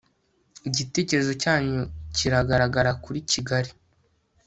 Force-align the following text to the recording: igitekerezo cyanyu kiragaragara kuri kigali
igitekerezo 0.69 1.31
cyanyu 1.41 1.81
kiragaragara 2.15 2.91
kuri 3.03 3.19
kigali 3.31 3.71